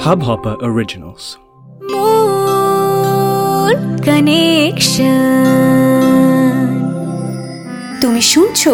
Hubhopper 0.00 0.56
Originals. 0.62 1.24
Moon 1.92 3.74
Connection. 4.00 5.20
তুমি 8.00 8.22
শুনছো 8.22 8.72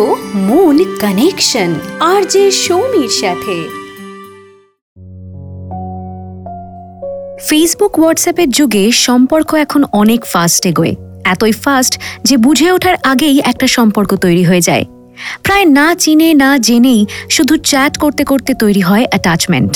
moon 0.49 0.77
Connection 1.01 1.71
আর 2.01 2.21
যে 2.25 2.45
সৌমির 2.65 3.13
সাথে 3.21 3.57
ফেসবুক 7.49 7.93
হোয়াটসঅ্যাপের 7.99 8.49
যুগে 8.49 8.85
সম্পর্ক 8.93 9.51
এখন 9.55 9.83
অনেক 9.93 10.21
ফাস্ট 10.25 10.63
এগোয় 10.67 10.95
এতই 11.25 11.55
ফাস্ট 11.65 11.93
যে 12.25 12.35
বুঝে 12.37 12.69
ওঠার 12.73 12.97
আগেই 13.03 13.37
একটা 13.41 13.67
সম্পর্ক 13.67 14.11
তৈরি 14.17 14.45
হয়ে 14.45 14.61
যায় 14.61 14.85
প্রায় 15.43 15.67
না 15.79 15.89
চিনে 15.95 16.29
না 16.35 16.51
জেনেই 16.59 17.01
শুধু 17.31 17.55
চ্যাট 17.65 17.93
করতে 17.97 18.23
করতে 18.25 18.53
তৈরি 18.55 18.81
হয় 18.81 19.05
অ্যাটাচমেন্ট 19.09 19.75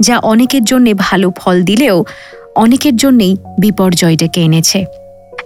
যা 0.00 0.18
অনেকের 0.18 0.64
জন্যে 0.64 0.94
ভালো 0.94 1.32
ফল 1.38 1.62
দিলেও 1.62 2.04
অনেকের 2.56 2.96
জন্যেই 2.96 3.36
বিপর্যয় 3.60 4.16
ডেকে 4.16 4.40
এনেছে। 4.40 4.84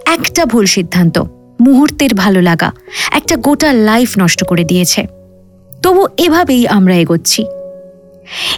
একটা 0.05 0.45
ভুল 0.45 0.65
সিদ্ধান্ত, 0.65 1.23
মুহূর্তের 1.61 2.13
ভালো 2.13 2.41
লাগা, 2.41 2.71
একটা 3.11 3.35
গোটা 3.35 3.73
লাইফ 3.73 4.13
নষ্ট 4.19 4.43
করে 4.45 4.63
দিয়েছে। 4.63 5.07
তবু 5.83 6.07
এভাবেই 6.17 6.67
আমরা 6.67 6.95
এগোচ্ছি। 6.95 7.45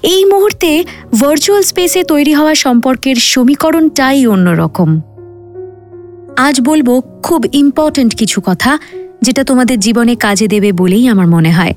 এই 0.03 0.25
মুহূর্তে 0.25 0.83
ভার্চুয়াল 1.21 1.61
স্পেসে 1.61 2.03
তৈরি 2.03 2.33
হওয়া 2.33 2.55
সম্পর্কের 2.55 3.15
সমীকরণটাই 3.15 4.27
অন্যরকম। 4.27 5.01
আজ 6.37 6.61
বলব 6.61 7.01
খুব 7.23 7.45
ইম্পর্ট্যান্ট 7.53 8.15
কিছু 8.15 8.41
কথা, 8.45 8.77
যেটা 9.21 9.43
তোমাদের 9.43 9.79
জীবনে 9.79 10.15
কাজে 10.15 10.47
দেবে 10.47 10.71
বলেই 10.71 11.07
আমার 11.07 11.27
মনে 11.27 11.51
হয়। 11.51 11.73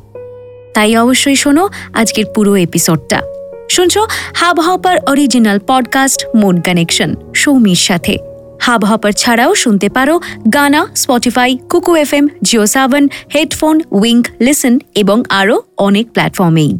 তাই 0.75 0.97
অবশ্যই 0.97 1.37
শোনো 1.37 1.69
আজকের 1.93 2.25
পুরো 2.35 2.57
এপিসোডটা 2.57 3.23
শুনছো 3.71 4.07
হাব 4.35 4.61
হপার 4.61 4.97
অরিজিনাল 5.07 5.59
পডকাস্ট 5.67 6.27
মুড 6.37 6.65
কানেকশন 6.65 7.15
সৌমির 7.35 7.75
সাথে। 7.75 8.19
হাব 8.61 8.85
হপার 8.85 9.13
ছাড়াও 9.13 9.55
শুনতে 9.55 9.89
পারো 9.89 10.21
Gaana 10.55 10.87
Spotify 10.97 11.57
Kuku 11.71 11.95
F 11.95 12.15
M 12.15 12.29
Jio 12.43 12.67
Saavn 12.67 13.09
Headfone 13.35 13.81
Wynk 13.91 14.27
listen 14.41 14.79
এবং 14.95 15.23
আরও 15.29 15.63
অনেক 15.79 16.11
প্ল্যাটফর্মেই। 16.11 16.79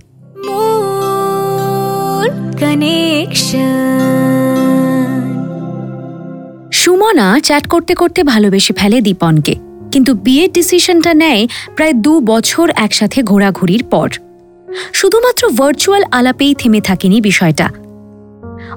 সুমনা 6.73 7.41
চ্যাট 7.41 7.67
করতে 7.67 7.95
করতে 7.95 8.25
ভালোবেসে 8.25 8.73
ফেলে 8.75 9.01
দীপনকে 9.01 9.55
কিন্তু 9.93 10.15
বিয়ের 10.15 10.53
ডিসিশনটা 10.53 11.15
নেয় 11.15 11.47
প্রায় 11.77 11.93
দু 11.93 12.21
বছর 12.21 12.71
একসাথে 12.77 13.23
ঘোরাঘুরির 13.23 13.85
পর। 13.85 14.09
শুধুমাত্র 14.93 15.49
ভার্চুয়াল 15.51 16.05
আলাপেই 16.11 16.55
থেমে 16.55 16.81
থাকেনি 16.81 17.21
বিষয়টা। 17.21 17.71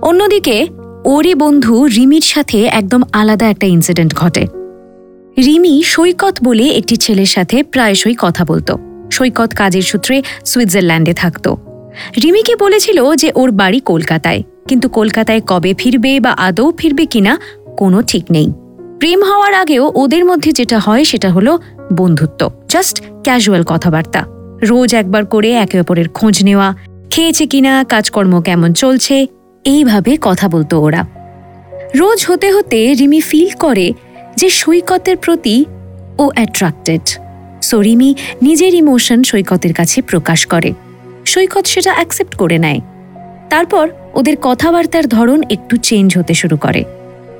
অন্যদিকে, 0.02 0.68
ওরই 1.06 1.36
বন্ধু 1.36 1.88
রিমির 1.88 2.22
সাথে 2.22 2.66
একদম 2.66 3.02
আলাদা 3.12 3.50
একটা 3.50 3.68
ইনসিডেন্ট 3.68 4.16
ঘটে। 4.16 4.48
রিমি 5.46 5.84
সৈকত 5.84 6.44
বলে 6.44 6.68
একটি 6.70 6.96
ছেলের 6.96 7.26
সাথে 7.26 7.64
প্রায়শই 7.64 8.16
কথা 8.20 8.46
বলতো। 8.46 8.78
সৈকত 9.12 9.54
কাজের 9.54 9.82
সূত্রে 9.82 10.24
সুইজারল্যান্ডে 10.46 11.14
থাকত। 11.14 11.56
রিমিকে 12.24 12.56
বলেছিল 12.56 13.16
যে 13.16 13.32
ওর 13.36 13.52
বাড়ি 13.52 13.80
কলকাতায়, 13.80 14.44
কিন্তু 14.68 14.90
কলকাতায় 14.90 15.42
কবে 15.48 15.74
ফিরবে 15.78 16.20
বা 16.20 16.32
আদৌ 16.32 16.72
ফিরবে 16.72 17.06
কিনা 17.06 17.38
কোনো 17.78 18.02
ঠিক 18.02 18.24
নেই। 18.32 18.54
প্রেম 19.00 19.24
হওয়ার 19.24 19.54
আগেও 19.54 19.92
ওদের 19.96 20.26
মধ্যে 20.26 20.52
যেটা 20.52 20.80
হয় 20.80 21.04
সেটা 21.04 21.30
হলো 21.32 21.58
বন্ধুত্ব 21.94 22.52
জাস্ট 22.70 23.02
ক্যাজুয়াল 23.24 23.64
কথাবার্তা। 23.68 24.33
রোজ 24.64 24.96
একবার 24.96 25.26
করে 25.26 25.52
একে 25.54 25.80
অপরের 25.80 26.10
খোঁজ 26.10 26.44
নেওয়া, 26.44 26.76
খেয়েছে 27.10 27.46
কিনা, 27.46 27.84
কাজকর্ম 27.84 28.42
কেমন 28.42 28.74
চলছে, 28.74 29.28
এইভাবে 29.66 30.18
কথা 30.22 30.50
বলতো 30.50 30.82
ওরা। 30.82 31.06
রোজ 31.96 32.26
হতে 32.28 32.52
হতে 32.52 32.94
রিমি 32.94 33.20
ফিল 33.20 33.50
করে 33.60 33.94
যে 34.36 34.50
সৈকতের 34.50 35.18
প্রতি 35.18 35.66
ও 36.18 36.32
অ্যাট্রাক্টেড 36.36 37.02
সো 37.62 37.82
রিমি 37.82 38.16
নিজের 38.42 38.74
ইমোশন 38.74 39.24
সৈকতের 39.24 39.74
কাছে 39.74 40.02
প্রকাশ 40.02 40.46
করে। 40.46 40.74
সৈকত 41.26 41.66
সেটা 41.66 41.94
অ্যাকসেপ্ট 41.94 42.36
করে 42.36 42.58
নেয়। 42.58 42.80
তারপর 43.50 43.90
ওদের 44.14 44.36
কথাবার্তার 44.42 45.08
ধরন 45.08 45.44
একটু 45.50 45.78
চেঞ্জ 45.78 46.18
হতে 46.18 46.34
শুরু 46.34 46.58
করে। 46.58 46.84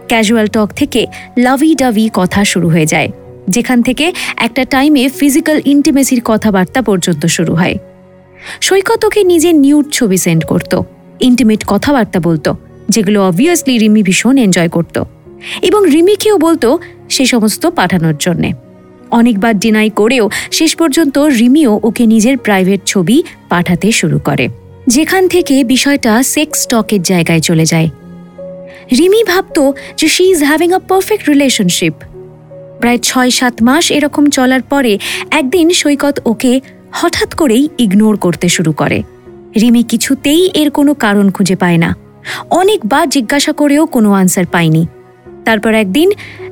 ক্যাজুয়াল 0.08 0.48
টক 0.48 0.70
থেকে 0.76 1.08
লাভি 1.38 1.76
ডাভি 1.76 2.10
কথা 2.14 2.46
শুরু 2.46 2.70
হয়ে 2.70 2.86
যায়। 2.86 3.12
যেখান 3.48 3.80
থেকে 3.82 4.06
একটা 4.38 4.66
টাইমে 4.66 5.04
ফিজিক্যাল 5.10 5.62
ইন্টিমেসির 5.66 6.22
কথাবার্তা 6.26 6.82
পর্যন্ত 6.82 7.26
শুরু 7.26 7.54
হয়। 7.56 7.78
সৈকত 8.62 9.02
ওকে 9.06 9.24
নিজের 9.24 9.56
নিউড 9.56 9.86
ছবি 9.92 10.18
সেন্ড 10.18 10.44
করত 10.46 10.82
ইন্টিমেট 11.20 11.62
কথাবার্তা 11.68 12.20
বলতো, 12.20 12.56
যেগুলো 12.90 13.20
অবভিয়াসলি 13.28 13.78
রিমি 13.78 14.04
ভীষণ 14.04 14.38
এনজয় 14.38 14.70
করত। 14.70 14.96
এবং 15.62 15.82
রিমিকেও 15.92 16.38
বলতো 16.38 16.70
সে 17.10 17.26
সমস্ত 17.26 17.64
পাঠানোর 17.68 18.16
জন্যে। 18.20 18.50
অনেকবার 19.12 19.60
ডিনাই 19.60 19.90
করেও 19.90 20.30
শেষ 20.52 20.76
পর্যন্ত 20.76 21.18
রিমিও 21.18 21.80
ওকে 21.84 22.06
নিজের 22.06 22.38
প্রাইভেট 22.38 22.82
ছবি 22.86 23.24
পাঠাতে 23.50 23.92
শুরু 23.92 24.20
করে, 24.20 24.50
যেখান 24.88 25.28
থেকে 25.28 25.64
বিষয়টা 25.64 26.24
সেক্স 26.24 26.68
টকের 26.68 27.02
জায়গায় 27.02 27.40
চলে 27.40 27.66
যায়। 27.66 27.90
রিমি 28.98 29.24
ভাবত 29.24 29.58
যে 29.98 30.08
she 30.08 30.24
is 30.32 30.44
having 30.44 30.74
a 30.74 30.80
perfect 30.80 31.30
relationship 31.30 31.94
প্রায় 32.84 32.98
ছয় 32.98 33.30
সাত 33.30 33.64
মাস 33.64 33.92
এরকম 33.92 34.26
চলার 34.26 34.62
পরে 34.62 35.00
একদিন 35.32 35.70
সৈকত 35.70 36.20
ওকে 36.26 36.62
হঠাৎ 36.92 37.34
করেই 37.34 37.70
ইগনোর 37.78 38.18
করতে 38.18 38.50
শুরু 38.50 38.72
করে। 38.72 39.04
রিমি 39.62 39.84
কিছুতেই 39.84 40.52
এর 40.54 40.70
কোনো 40.70 40.94
কারণ 40.94 41.32
খুঁজে 41.32 41.56
পায় 41.56 41.78
না। 41.78 41.96
অনেকবার 42.50 43.10
জিজ্ঞাসা 43.10 43.54
করেও 43.54 43.86
কোনো 43.86 44.14
আনসার 44.14 44.46
পায়নি। 44.46 44.88
তারপর 45.46 45.74
একদিন 45.74 46.12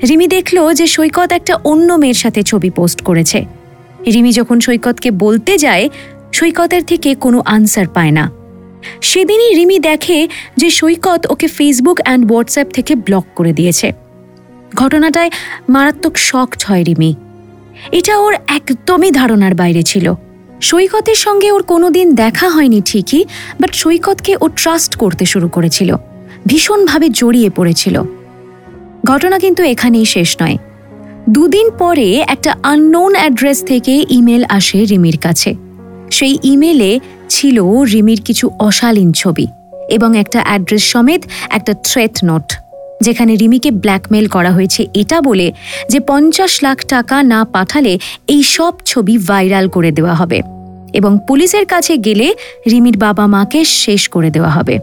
রিমি 0.09 0.27
দেখল 0.27 0.73
যে 0.73 0.87
সৈকত 0.87 1.31
একটা 1.31 1.55
অন্য 1.55 1.93
মেয়ের 1.93 2.13
সাথে 2.13 2.43
ছবি 2.43 2.69
পোস্ট 2.69 3.01
করেছে। 3.01 3.45
রিমি 4.13 4.31
যখন 4.31 4.59
সৈকতকে 4.59 5.11
বলতে 5.11 5.57
যায়, 5.57 5.89
সৈকতের 6.33 6.83
থেকে 6.83 7.15
কোনো 7.15 7.43
আনসার 7.45 7.87
পায় 7.87 8.11
না। 8.11 8.31
সেদিনই 9.01 9.53
রিমি 9.53 9.79
দেখে 9.79 10.27
যে 10.57 10.69
সৈকত 10.69 11.31
ওকে 11.31 11.47
ফেসবুক 11.47 11.99
অ্যান্ড 12.03 12.31
হোয়াটসঅ্যাপ 12.31 12.67
থেকে 12.67 12.95
ব্লক 12.95 13.25
করে 13.35 13.53
দিয়েছে। 13.53 14.00
ঘটনাটায় 14.75 15.29
মারাত্মক 15.69 16.17
শখ 16.17 16.57
ছয় 16.57 16.83
রিমি। 16.83 17.15
এটা 17.91 18.19
ওর 18.19 18.33
একদমই 18.47 19.11
ধারণার 19.11 19.55
বাইরে 19.55 19.83
ছিল। 19.83 20.13
সৈকতের 20.61 21.15
সঙ্গে 21.15 21.51
ওর 21.51 21.63
কোনোদিন 21.63 22.15
দেখা 22.15 22.49
হয়নি 22.49 22.81
ঠিকই, 22.85 23.25
বাট 23.59 23.75
সৈকতকে 23.75 24.37
ও 24.41 24.47
ট্রাস্ট 24.47 24.95
করতে 24.95 25.25
শুরু 25.25 25.49
করেছিল। 25.49 25.95
ভীষণভাবে 26.47 27.09
জড়িয়ে 27.09 27.49
পড়েছিল। 27.49 28.01
ঘটনা 29.05 29.39
কিন্তু 29.39 29.63
এখানেই 29.63 30.05
শেষ 30.05 30.37
নয়। 30.41 30.57
দুদিন 31.29 31.69
পরে 31.79 32.23
একটা 32.27 32.55
আননোন 32.63 33.15
অ্যাড্রেস 33.15 33.63
থেকে 33.63 34.05
ইমেল 34.09 34.43
আসে 34.49 34.85
রিমির 34.85 35.17
কাছে। 35.17 35.55
সেই 36.11 36.37
ইমেলে 36.43 36.99
ছিল 37.29 37.63
রিমির 37.93 38.21
কিছু 38.25 38.49
অশালীন 38.59 39.11
ছবি 39.11 39.47
এবং 39.89 40.17
একটা 40.17 40.41
অ্যাড্রেস 40.41 40.83
সমেত 40.83 41.21
একটা 41.49 41.73
থ্রেট 41.73 42.23
নোট 42.23 42.53
যেখানে 43.01 43.35
রিমিকে 43.35 43.72
ব্ল্যাকমেল 43.72 44.28
করা 44.28 44.51
হয়েছে 44.51 44.88
এটা 44.94 45.22
বলে 45.22 45.51
যে 45.89 46.00
পঞ্চাশ 46.00 46.63
লাখ 46.63 46.78
টাকা 46.88 47.23
না 47.23 47.45
পাঠালে 47.45 48.00
এই 48.28 48.44
সব 48.44 48.73
ছবি 48.85 49.17
ভাইরাল 49.17 49.67
করে 49.67 49.91
দেওয়া 49.91 50.16
হবে 50.16 50.41
এবং 50.94 51.19
পুলিশের 51.28 51.66
কাছে 51.66 51.97
গেলে 51.97 52.34
রিমির 52.72 52.97
বাবা 52.97 53.28
মাকে 53.28 53.66
শেষ 53.66 54.09
করে 54.09 54.29
দেওয়া 54.29 54.50
হবে। 54.50 54.79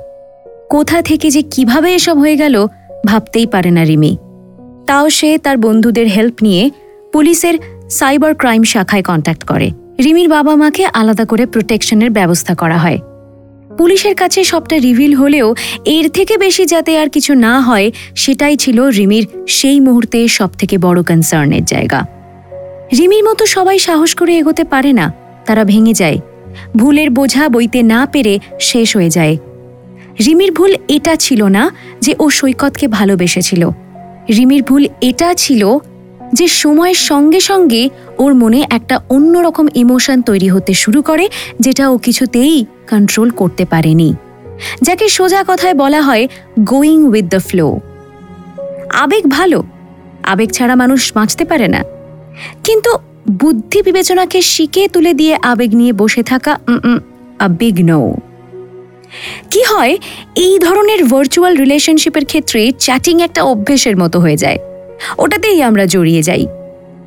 কোথা 0.70 1.02
থেকে 1.02 1.30
যে 1.30 1.42
কীভাবে 1.42 1.94
এসব 1.94 2.16
হয়ে 2.18 2.36
গেল 2.36 2.66
ভাবতেই 3.06 3.46
পারে 3.46 3.70
না 3.70 3.84
রিমি। 3.84 4.16
তাও 4.86 5.10
সে 5.10 5.38
তার 5.38 5.56
বন্ধুদের 5.58 6.06
হেল্প 6.06 6.36
নিয়ে 6.42 6.70
পুলিশের 7.12 7.54
সাইবার 7.90 8.34
ক্রাইম 8.34 8.62
শাখায় 8.64 9.02
কন্ট্যাক্ট 9.02 9.44
করে। 9.44 9.70
রিমির 10.04 10.28
বাবা 10.28 10.56
মাকে 10.56 10.86
আলাদা 10.94 11.24
করে 11.24 11.46
প্রোটেকশনের 11.46 12.10
ব্যবস্থা 12.10 12.54
করা 12.54 12.78
হয়। 12.78 12.98
পুলিশের 13.78 14.14
কাছে 14.14 14.44
সবটা 14.44 14.76
রিভিল 14.78 15.14
হলেও 15.14 15.54
এর 15.84 16.08
থেকে 16.08 16.34
বেশি 16.38 16.64
যাতে 16.66 16.98
আর 16.98 17.08
কিছু 17.08 17.34
না 17.34 17.60
হয়, 17.60 17.90
সেটাই 18.14 18.56
ছিল 18.56 18.78
রিমির 18.88 19.24
সেই 19.48 19.80
মুহূর্তে 19.80 20.28
সব 20.28 20.50
থেকে 20.58 20.78
বড় 20.78 21.02
কনসার্নের 21.02 21.64
জায়গা। 21.64 22.00
রিমির 22.98 23.24
মতো 23.24 23.46
সবাই 23.46 23.78
সাহস 23.78 24.14
করে 24.14 24.32
এগোতে 24.38 24.64
পারে 24.64 24.92
না, 24.92 25.12
তারা 25.46 25.64
ভেঙে 25.64 25.92
যায়। 25.92 26.18
ভুলের 26.76 27.10
বোঝা 27.10 27.48
বইতে 27.48 27.82
না 27.82 28.00
পেরে 28.12 28.38
শেষ 28.60 28.96
হয়ে 28.96 29.10
যায়। 29.10 29.36
রিমির 30.26 30.52
ভুল 30.52 30.72
এটা 30.88 31.16
ছিল 31.16 31.40
না 31.56 31.70
যে 32.00 32.12
ও 32.18 32.30
সৈকতকে 32.30 32.86
ভালোবেসেছিল। 32.88 33.62
রিমির 34.36 34.62
ভুল 34.62 34.82
এটা 35.00 35.34
ছিল 35.34 35.62
যে 36.32 36.48
সময়ের 36.48 36.94
সঙ্গে 36.94 37.40
সঙ্গে 37.40 37.88
ওর 38.18 38.34
মনে 38.34 38.66
একটা 38.70 39.00
অন্যরকম 39.08 39.66
ইমোশন 39.74 40.22
তৈরি 40.22 40.48
হতে 40.48 40.74
শুরু 40.74 41.02
করে, 41.02 41.28
যেটা 41.60 41.84
ও 41.88 41.98
কিছুতেই 41.98 42.64
কন্ট্রোল 42.90 43.30
করতে 43.30 43.64
পারেনি। 43.64 44.14
যাকে 44.82 45.08
সোজা 45.08 45.44
কথায় 45.46 45.74
বলা 45.74 46.02
হয় 46.02 46.28
গোয়িং 46.60 46.98
উইথ 47.10 47.24
দ্য 47.24 47.40
ফ্লো 47.40 47.66
আবেগ 48.94 49.24
ভালো। 49.26 49.62
আবেগ 50.22 50.50
ছাড়া 50.50 50.74
মানুষ 50.76 51.12
বাঁচতে 51.14 51.44
পারে 51.44 51.68
না। 51.68 51.82
কিন্তু 52.64 52.90
বুদ্ধি 53.42 53.82
বিবেচনাকে 53.82 54.42
শিকে 54.42 54.88
তুলে 54.88 55.14
দিয়ে 55.14 55.36
আবেগ 55.42 55.74
নিয়ে 55.74 55.92
বসে 55.92 56.22
থাকা 56.22 56.58
আ 57.40 57.48
বিগ 57.48 57.76
নো 57.90 58.00
কি 59.50 59.62
হয়, 59.70 59.96
এই 60.34 60.58
ধরনের 60.58 61.04
ভার্চুয়াল 61.04 61.56
রিলেশনশিপের 61.56 62.24
ক্ষেত্রে 62.24 62.72
চ্যাটিং 62.78 63.22
একটা 63.22 63.42
অভ্যেসের 63.42 63.96
মতো 63.96 64.20
হয়ে 64.20 64.36
যায়। 64.36 64.58
ওটাতেই 65.18 65.62
আমরা 65.62 65.86
জড়িয়ে 65.86 66.22
যাই। 66.22 66.46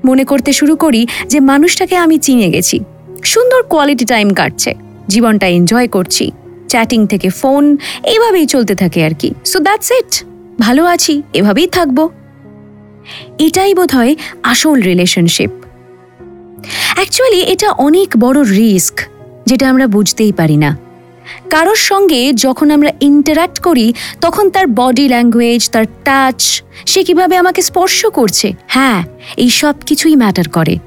মনে 0.05 0.23
করতে 0.23 0.53
শুরু 0.53 0.75
করি 0.75 1.07
যে 1.27 1.39
মানুষটাকে 1.39 1.95
আমি 1.95 2.17
চিনে 2.17 2.49
গেছি। 2.49 2.79
সুন্দর 3.23 3.63
কোয়ালিটি 3.63 4.05
টাইম 4.05 4.33
কাটছে। 4.33 4.73
জীবনটা 5.07 5.47
এনজয় 5.47 5.87
করছি। 5.87 6.31
চ্যাটিং 6.67 7.07
থেকে 7.07 7.29
ফোন 7.29 7.77
এইভাবেই 8.03 8.45
চলতে 8.45 8.75
থাকে 8.75 9.05
আর 9.05 9.13
কি। 9.19 9.33
সো 9.45 9.59
দ্যাটস 9.59 9.91
ইট 9.91 10.23
ভালো 10.59 10.85
আছি, 10.85 11.21
এভাবেই 11.33 11.67
থাকব। 11.67 12.09
এটাই 13.39 13.73
বোধ 13.73 13.95
হয় 13.95 14.15
আসল 14.43 14.81
রিলেশনশিপ 14.81 15.49
অ্যাকচুয়ালি 16.95 17.41
এটা 17.41 17.71
অনেক 17.71 18.09
বড় 18.19 18.43
রিস্ক 18.43 18.99
যেটা 19.45 19.69
আমরা 19.69 19.87
বুঝতেই 19.87 20.31
পারি 20.31 20.57
না। 20.57 20.77
কারোর 21.49 21.75
সঙ্গে 21.75 22.33
যখন 22.33 22.71
আমরা 22.71 22.91
ইন্টারাক্ট 23.01 23.59
করি, 23.59 23.93
তখন 24.21 24.49
তার 24.49 24.67
বডি 24.67 25.07
ল্যাঙ্গুয়েজ 25.07 25.69
তার 25.69 25.85
টাচ 26.05 26.63
সে 26.85 27.03
কীভাবে 27.03 27.37
আমাকে 27.37 27.61
স্পর্শ 27.61 28.05
করছে? 28.05 28.53
হ্যাঁ 28.67 29.03
এই 29.37 29.49
সব 29.49 29.75
কিছুই 29.85 30.15
ম্যাটার 30.15 30.49
করে। 30.49 30.77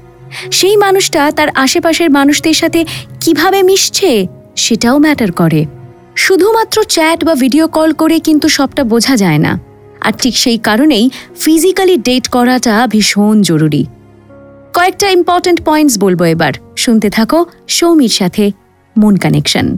সেই 0.51 0.77
মানুষটা 0.77 1.31
তার 1.31 1.49
আশেপাশের 1.49 2.09
মানুষদের 2.09 2.53
সাথে 2.53 2.85
কীভাবে 3.21 3.63
মিশছে, 3.63 4.27
সেটাও 4.55 4.99
ম্যাটার 4.99 5.31
করে। 5.31 5.65
শুধুমাত্র 6.15 6.83
চ্যাট 6.83 7.23
বা 7.23 7.35
ভিডিও 7.35 7.67
কল 7.67 7.93
করে 7.93 8.19
কিন্তু 8.19 8.49
সবটা 8.49 8.83
বোঝা 8.83 9.15
যায় 9.15 9.37
না। 9.37 9.59
আর 10.01 10.11
ঠিক 10.11 10.37
সেই 10.37 10.57
কারণেই 10.57 11.09
ফিজিক্যালি 11.41 11.97
ডেট 11.97 12.27
করাটা 12.27 12.87
ভীষণ 12.87 13.41
জরুরি। 13.41 13.85
কয়েকটা 14.73 15.09
ইম্পর্ট্যান্ট 15.09 15.63
পয়েন্টস 15.65 15.99
বলব 15.99 16.21
এবার। 16.23 16.53
শুনতে 16.77 17.09
থাকো 17.09 17.45
সৌমির 17.67 18.09
সাথে 18.09 18.51
মন 18.97 19.15
কানেকশন 19.15 19.77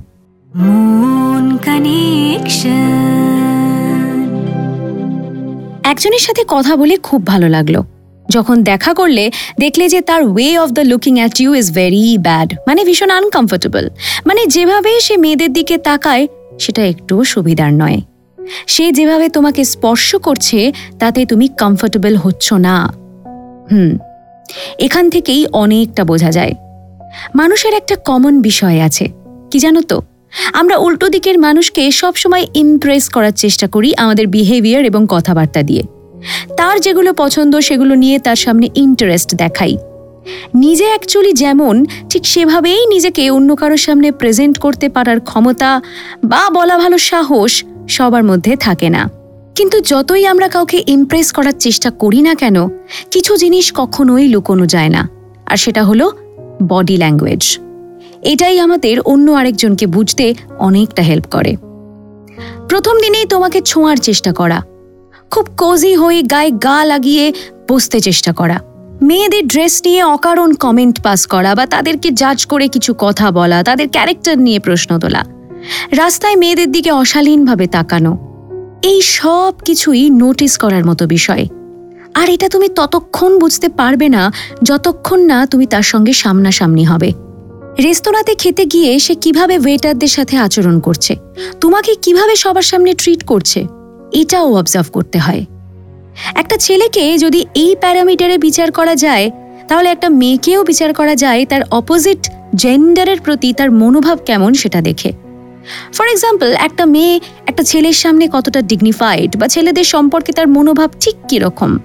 একজনের 5.83 6.19
সাথে 6.19 6.44
কথা 6.48 6.75
বলে 6.75 6.98
খুব 6.98 7.27
ভালো 7.27 7.50
লাগল। 7.50 7.81
যখন 8.30 8.63
দেখা 8.63 8.94
করলে, 8.94 9.31
দেখলে 9.59 9.89
যে 9.89 10.01
তার 10.01 10.24
way 10.24 10.57
of 10.57 10.69
the 10.69 10.81
looking 10.81 11.18
at 11.18 11.42
you 11.42 11.56
is 11.56 11.71
very 11.71 12.18
bad 12.18 12.54
মানে 12.68 12.86
ভীষণ 12.86 13.09
আনকমফোর্টেবল 13.09 13.89
মানে 14.25 14.45
যেভাবে 14.45 15.00
সে 15.00 15.18
মেয়েদের 15.18 15.54
দিকে 15.54 15.77
তাকায়, 15.77 16.27
সেটা 16.59 16.86
একটুও 16.86 17.24
সুবিধার 17.24 17.74
নয়। 17.74 18.01
সে 18.68 18.92
যেভাবে 18.92 19.30
তোমাকে 19.30 19.65
স্পর্শ 19.65 20.15
করছে, 20.15 20.71
তাতে 21.00 21.25
তুমি 21.25 21.48
কমফোর্টেবল 21.48 22.15
হচ্ছ 22.15 22.54
না। 22.54 22.94
হুম, 23.71 23.98
এখান 24.77 25.09
থেকেই 25.09 25.45
অনেকটা 25.54 26.04
বোঝা 26.04 26.31
যায়। 26.31 26.54
মানুষের 27.36 27.74
একটা 27.74 27.95
কমন 27.95 28.42
বিষয় 28.42 28.81
আছে, 28.81 29.09
কি 29.51 29.59
জানো 29.59 29.81
তো? 29.81 30.01
আমরা 30.54 30.78
উল্টো 30.78 31.10
দিকের 31.10 31.39
মানুষকে 31.39 31.92
সবসময় 31.92 32.48
ইমপ্রেস 32.54 33.10
করার 33.10 33.31
চেষ্টা 33.31 33.68
করি 33.68 33.95
আমাদের 33.98 34.28
বিহেভিয়ার 34.28 34.86
এবং 34.86 35.06
কথাবার্তা 35.10 35.63
দিয়ে। 35.63 35.84
তার 36.57 36.80
যেগুলো 36.80 37.13
পছন্দ, 37.13 37.60
সেগুলো 37.60 37.95
নিয়ে 37.95 38.19
তার 38.19 38.36
সামনে 38.36 38.69
ইন্টারেস্ট 38.75 39.36
দেখাই। 39.36 39.78
নিজে 40.56 40.86
অ্যাকচুয়ালি 40.86 41.34
যেমন, 41.34 41.86
ঠিক 42.10 42.25
সেভাবেই 42.25 42.86
নিজেকে 42.86 43.30
অন্য 43.30 43.56
কারোর 43.56 43.78
সামনে 43.78 44.12
প্রেজেন্ট 44.12 44.57
করতে 44.57 44.89
পারার 44.89 45.19
ক্ষমতা 45.19 45.81
বা 46.24 46.50
বলা 46.50 46.78
ভালো 46.78 46.98
সাহস 46.98 47.63
সবার 47.90 48.24
মধ্যে 48.24 48.56
থাকে 48.56 48.90
না। 48.90 49.10
কিন্তু 49.56 49.81
যতই 49.81 50.25
আমরা 50.25 50.48
কাউকে 50.48 50.83
ইমপ্রেস 50.88 51.31
করার 51.31 51.54
চেষ্টা 51.60 51.90
করি 51.90 52.22
না 52.22 52.36
কেন, 52.36 52.68
কিছু 53.12 53.38
জিনিস 53.38 53.72
কখনোই 53.75 54.28
লুকোনো 54.28 54.66
যায় 54.66 54.90
না। 54.90 55.10
আর 55.45 55.57
সেটা 55.57 55.83
হলো 55.83 56.12
বডি 56.68 56.98
ল্যাঙ্গুয়েজ 56.98 57.60
এটাই 58.27 58.59
আমাদের 58.59 59.00
অন্য 59.00 59.31
আরেকজনকে 59.31 59.88
বুঝতে 59.88 60.35
অনেকটা 60.59 61.03
হেল্প 61.03 61.25
করে। 61.25 61.56
প্রথম 62.69 63.00
দিনেই 63.01 63.25
তোমাকে 63.25 63.62
ছোঁয়ার 63.62 63.97
চেষ্টা 63.97 64.33
করা। 64.33 64.62
খুব 65.31 65.47
কোজি 65.57 65.95
হয়ে 65.95 66.21
গায়ে 66.21 66.51
গা 66.51 66.85
লাগিয়ে 66.85 67.33
বসতে 67.69 68.00
চেষ্টা 68.00 68.33
করা। 68.33 68.59
মেয়েদের 69.01 69.47
ড্রেস 69.47 69.81
নিয়ে 69.85 70.03
অকারণ 70.03 70.53
কমেন্ট 70.53 71.03
পাস 71.03 71.25
করা 71.25 71.56
বা 71.56 71.65
তাদেরকে 71.65 72.12
জাজ 72.12 72.45
করে 72.45 72.68
কিছু 72.68 72.94
কথা 72.97 73.31
বলা, 73.31 73.63
তাদের 73.63 73.89
ক্যারেক্টার 73.89 74.39
নিয়ে 74.39 74.59
প্রশ্ন 74.59 75.00
তোলা। 75.00 75.25
রাস্তায় 75.91 76.35
মেয়েদের 76.35 76.71
দিকে 76.71 76.91
অশালীনভাবে 76.91 77.68
তাকানো। 77.68 78.18
এই 78.81 79.01
সব 79.01 79.53
কিছুই 79.65 80.09
নোটিস 80.09 80.57
করার 80.57 80.85
মতো 80.85 81.07
বিষয়। 81.07 81.47
আর 82.13 82.30
এটা 82.30 82.50
তুমি 82.50 82.69
ততক্ষণ 82.69 83.39
বুঝতে 83.39 83.69
পারবে 83.69 84.09
না, 84.09 84.33
যতক্ষণ 84.63 85.19
না 85.19 85.45
তুমি 85.45 85.65
তার 85.65 85.81
সঙ্গে 85.81 86.13
সামনাসামনি 86.13 86.83
হবে। 86.83 87.26
রেস্তোরাঁতে 87.83 88.35
খেতে 88.35 88.65
গিয়ে 88.65 89.00
সে 89.00 89.15
কীভাবে 89.15 89.59
ওয়েটারদের 89.59 90.07
সাথে 90.07 90.38
আচরণ 90.38 90.79
করছে? 90.79 91.15
তোমাকে 91.62 91.95
কীভাবে 91.95 92.35
সবার 92.35 92.62
সামনে 92.62 92.94
ট্রিট 92.94 93.24
করছে? 93.24 93.65
এটাও 94.12 94.56
অবজার্ভ 94.56 94.91
করতে 94.91 95.19
হয়। 95.19 95.45
একটা 96.35 96.57
ছেলেকে 96.57 97.18
যদি 97.18 97.45
এই 97.56 97.75
প্যারামিটারে 97.75 98.38
বিচার 98.38 98.71
করা 98.71 98.95
যায়, 98.95 99.31
তাহলে 99.68 99.89
একটা 99.89 100.09
মেয়েকেও 100.09 100.63
বিচার 100.63 100.94
করা 100.94 101.15
যায়, 101.15 101.45
তার 101.45 101.62
অপোজিট 101.71 102.27
জেন্ডারের 102.56 103.21
প্রতি 103.21 103.53
তার 103.53 103.71
মনোভাব 103.71 104.18
কেমন 104.25 104.53
সেটা 104.53 104.81
দেখে। 104.81 105.12
ফর 105.94 106.07
এক্সাম্পল 106.07 106.53
একটা 106.53 106.85
মেয়ে 106.85 107.19
একটা 107.47 107.63
ছেলের 107.63 107.94
সামনে 107.94 108.27
কতটা 108.31 108.62
ডিগনিফাইড 108.62 109.38
বা 109.38 109.47
ছেলেদের 109.47 109.83
সম্পর্কে 109.83 110.31
তার 110.31 110.47
মনোভাব 110.47 110.89
ঠিক 111.00 111.15
কীরকম? 111.30 111.80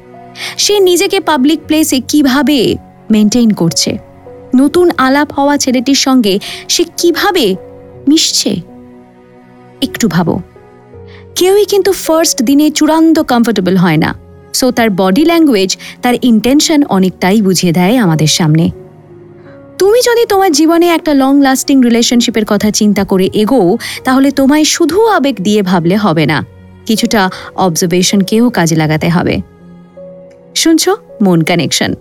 সে 0.56 0.80
নিজেকে 0.80 1.20
পাবলিক 1.20 1.60
প্লেসে 1.66 2.00
কীভাবে 2.08 2.76
মেনটেন 3.10 3.50
করছে? 3.50 4.11
নতুন 4.56 4.90
আলাপ 4.98 5.32
হওয়া 5.32 5.56
ছেলেটির 5.56 5.94
সঙ্গে 5.94 6.38
সে 6.68 6.84
কীভাবে 6.96 7.56
মিশছে? 8.08 8.56
একটু 9.82 10.08
ভাবো। 10.08 10.40
কেউই 11.36 11.64
কিন্তু 11.64 11.92
ফার্স্ট 11.92 12.42
দিনে 12.42 12.70
চূড়ান্ত 12.70 13.18
কমফোর্টেবল 13.18 13.76
হয় 13.76 13.96
না। 13.96 14.14
সো 14.54 14.70
তার 14.70 14.90
বডি 14.90 15.24
ল্যাঙ্গুয়েজ 15.24 15.76
তার 16.02 16.14
ইন্টেনশন 16.22 16.84
অনেকটাই 16.84 17.42
বুঝিয়ে 17.42 17.72
দেয় 17.72 17.96
আমাদের 17.96 18.26
সামনে। 18.26 18.70
তুমি 19.78 20.00
যদি 20.00 20.26
তোমার 20.26 20.52
জীবনে 20.52 20.88
একটা 20.88 21.14
লং 21.14 21.42
লাস্টিং 21.42 21.82
রিলেশনশিপের 21.82 22.44
কথা 22.46 22.70
চিন্তা 22.70 23.04
করে 23.04 23.30
এগোও 23.32 23.78
তাহলে 24.04 24.30
তোমায় 24.30 24.64
শুধু 24.64 25.06
আবেগ 25.06 25.36
দিয়ে 25.42 25.62
ভাবলে 25.62 25.96
হবে 25.96 26.26
না। 26.26 26.46
কিছুটা 26.86 27.30
অবজারভেশনকেও 27.56 28.50
কাজে 28.50 28.76
লাগাতে 28.76 29.08
হবে। 29.08 29.40
শুনছ? 30.54 30.88
মন 31.22 31.42
কানেকশন 31.42 31.94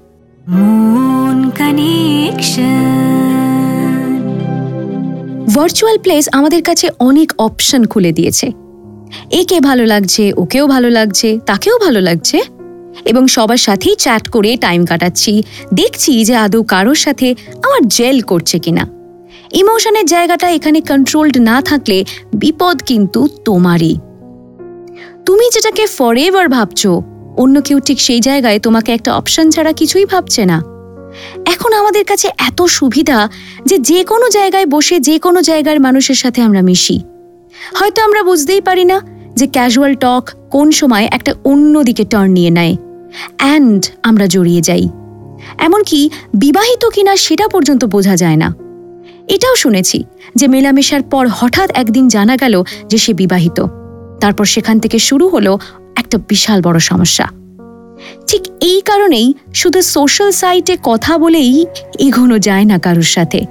ভার্চুয়াল 5.55 5.97
প্লেস 5.97 6.29
আমাদের 6.31 6.63
কাছে 6.63 6.89
অনেক 6.99 7.33
অপশন 7.38 7.85
খুলে 7.85 8.11
দিয়েছে। 8.11 8.51
একে 9.31 9.59
ভালো 9.59 9.85
লাগছে, 9.85 10.33
ওকেও 10.37 10.68
ভালো 10.68 10.89
লাগছে, 10.89 11.39
তাকেও 11.45 11.77
ভালো 11.77 12.01
লাগছে। 12.01 12.42
এবং 13.06 13.27
সবার 13.27 13.57
সাথেই 13.57 13.95
চ্যাট 13.95 14.30
করে 14.30 14.57
টাইম 14.57 14.85
কাটাচ্ছি। 14.85 15.44
দেখছি 15.73 16.23
যে 16.25 16.35
আদৌ 16.35 16.63
কারোর 16.63 16.95
সাথে 16.95 17.35
আমার 17.63 17.87
জেল 17.87 18.21
করছে 18.21 18.59
কিনা। 18.59 18.87
ইমোশনের 19.51 20.06
জায়গাটা 20.06 20.49
এখানে 20.49 20.81
কন্ট্রোলড 20.81 21.37
না 21.37 21.61
থাকলে 21.61 22.06
বিপদ 22.33 22.81
কিন্তু 22.85 23.27
তোমারই। 23.45 23.95
তুমি 25.25 25.49
যেটাকে 25.54 25.85
ফরেভার 25.85 26.49
ভাবছ 26.49 26.87
অন্য 27.38 27.61
কেউ 27.61 27.80
ঠিক 27.80 28.02
সেই 28.02 28.19
জায়গায় 28.19 28.59
তোমাকে 28.59 28.92
একটা 28.92 29.14
অপশন 29.14 29.50
ছাড়া 29.50 29.73
কিছুই 29.73 30.06
ভাবছে 30.06 30.45
না। 30.45 30.64
এখন 31.45 31.73
আমাদের 31.73 32.06
কাছে 32.06 32.28
এত 32.28 32.61
সুবিধা 32.61 33.30
যে 33.66 33.78
যে 33.78 34.04
কোনো 34.04 34.30
জায়গায় 34.30 34.66
বসে 34.66 35.00
যে 35.00 35.19
কোনো 35.19 35.42
জায়গার 35.42 35.80
মানুষের 35.80 36.16
সাথে 36.16 36.42
আমরা 36.42 36.61
মিশি। 36.61 37.02
হয়তো 37.73 38.04
আমরা 38.04 38.23
বুঝতেই 38.23 38.61
পারি 38.61 38.85
না 38.85 39.02
যে 39.35 39.47
ক্যাজুয়াল 39.47 39.95
টক 39.95 40.30
কোন 40.52 40.71
সময় 40.71 41.09
একটা 41.11 41.35
অন্য 41.44 41.83
দিকে 41.83 42.04
টার্ন 42.04 42.31
নিয়ে 42.31 42.50
নেয়। 42.50 42.76
অ্যান্ড 43.38 43.85
আমরা 44.04 44.28
জড়িয়ে 44.28 44.61
যাই। 44.61 44.90
এমনকি 45.57 46.09
বিবাহিত 46.33 46.85
কিনা 46.85 47.16
সেটা 47.16 47.47
পর্যন্ত 47.47 47.85
বোঝা 47.85 48.16
যায় 48.16 48.35
না। 48.35 48.56
এটাও 49.28 49.56
শুনেছি 49.56 50.04
যে 50.35 50.47
মেলামেশার 50.47 51.04
পর 51.04 51.28
হঠাৎ 51.31 51.71
একদিন 51.71 52.07
জানা 52.07 52.38
গেল 52.38 52.64
যে 52.90 52.97
সে 52.97 53.14
বিবাহিত। 53.14 53.66
তারপর 54.21 54.45
সেখান 54.45 54.80
থেকে 54.80 55.00
শুরু 55.00 55.28
হলো 55.28 55.59
একটা 55.98 56.18
বিশাল 56.18 56.62
বড় 56.62 56.80
সমস্যা। 56.80 57.28
ঠিক 58.28 58.42
এই 58.62 58.81
কারণেই 58.86 59.33
শুধু 59.54 59.81
সোশ্যাল 59.81 60.31
সাইটে 60.31 60.78
কথা 60.83 61.18
বলেই 61.18 61.66
এগোনো 62.00 62.40
যায় 62.40 62.66
না 62.66 62.80
কারোর 62.80 63.10
সাথে। 63.16 63.45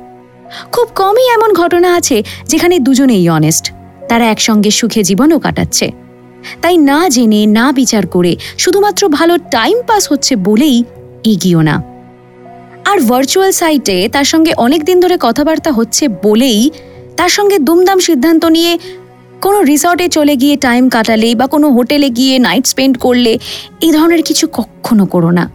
খুব 0.72 0.88
কমই 0.94 1.30
এমন 1.30 1.52
ঘটনা 1.52 1.94
আছে 1.94 2.22
যেখানে 2.46 2.78
দুজনেই 2.78 3.28
অনেস্ট 3.28 3.72
তারা 4.08 4.24
একসঙ্গে 4.24 4.70
সুখে 4.70 5.02
জীবনও 5.02 5.38
কাটাচ্ছে। 5.38 5.90
তাই 6.62 6.76
না 6.76 7.08
জেনে, 7.08 7.46
না 7.46 7.72
বিচার 7.72 8.06
করে 8.06 8.36
শুধুমাত্র 8.58 9.08
ভালো 9.08 9.38
টাইম 9.38 9.82
পাস 9.86 10.12
হচ্ছে 10.12 10.36
বলেই 10.36 10.84
এগিয়েও 11.24 11.60
না। 11.60 11.82
আর 12.84 13.00
ভার্চুয়াল 13.00 13.52
সাইটে 13.52 14.08
তার 14.12 14.24
সঙ্গে 14.24 14.52
অনেক 14.54 14.84
দিন 14.84 15.00
ধরে 15.00 15.16
কথাবার্তা 15.20 15.72
হচ্ছে 15.72 16.08
বলেই 16.08 16.70
তার 17.16 17.28
সঙ্গে 17.28 17.58
দুমদাম 17.58 17.98
সিদ্ধান্ত 17.98 18.44
নিয়ে 18.44 18.78
কোনো 19.42 19.62
রিসর্টে 19.62 20.08
চলে 20.08 20.36
গিয়ে 20.36 20.56
টাইম 20.56 20.88
কাটালে 20.88 21.34
বা 21.34 21.46
কোনো 21.46 21.70
হোটেলে 21.70 22.10
গিয়ে 22.10 22.38
নাইট 22.38 22.66
স্পেন্ড 22.66 22.98
করলে 22.98 23.38
এই 23.80 23.92
ধরনের 23.92 24.22
কিছু 24.22 24.48
কখনো 24.52 25.06
করো 25.06 25.30
না। 25.30 25.50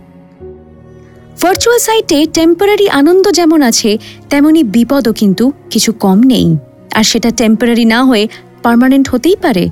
ভার্চুয়াল 1.41 1.79
সাইটে 1.79 2.25
টেম্পোরারি 2.33 2.89
আনন্দ 2.89 3.31
যেমন 3.31 3.61
আছে, 3.61 3.97
তেমনি 4.29 4.63
বিপদও 4.63 5.13
কিন্তু 5.13 5.51
কিছু 5.69 5.91
কম 5.91 6.23
নেই। 6.23 6.57
আর 6.93 7.03
সেটা 7.03 7.29
টেম্পোরারি 7.29 7.85
না 7.85 8.03
হয়ে 8.03 8.27
পার্মানেন্ট 8.63 9.09
হতেই 9.09 9.35
পারে। 9.41 9.69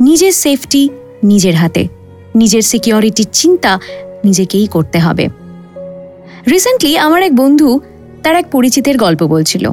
নিজের 0.00 0.32
সেফটি 0.32 0.88
নিজের 1.24 1.54
হাতে। 1.54 1.88
নিজের 2.34 2.62
সিকিউরিটির 2.62 3.26
চিন্তা 3.32 3.78
নিজেকেই 4.24 4.66
করতে 4.66 4.98
হবে। 4.98 5.28
রিসেন্টলি 6.50 6.98
আমার 6.98 7.22
এক 7.22 7.36
বন্ধু 7.36 7.80
তার 8.22 8.36
এক 8.36 8.46
পরিচিতের 8.50 8.98
গল্প 8.98 9.22
বলছিল। 9.22 9.70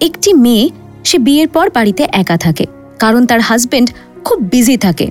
একটি 0.00 0.34
মেয়ে 0.34 0.70
সে 1.04 1.16
বিয়ের 1.18 1.48
পর 1.48 1.66
বাড়িতে 1.70 2.02
একা 2.12 2.36
থাকে, 2.36 2.64
কারণ 2.98 3.22
তার 3.26 3.40
হাজবেন্ড 3.40 3.88
খুব 4.24 4.38
বিজি 4.52 4.76
থাকে। 4.76 5.06